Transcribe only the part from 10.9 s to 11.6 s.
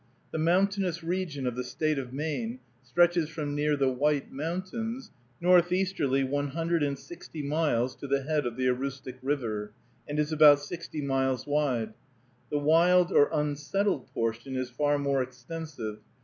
miles